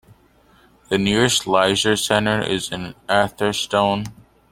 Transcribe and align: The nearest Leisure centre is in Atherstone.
The 0.89 0.97
nearest 0.97 1.45
Leisure 1.45 1.95
centre 1.95 2.41
is 2.41 2.71
in 2.71 2.95
Atherstone. 3.07 4.05